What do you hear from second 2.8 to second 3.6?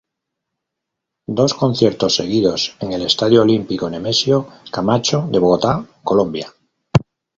el Estadio